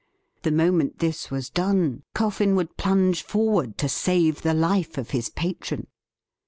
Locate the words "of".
4.97-5.11